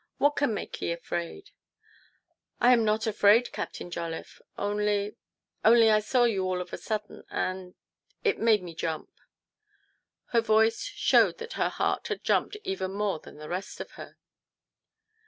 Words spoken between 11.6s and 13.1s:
heart had jumped even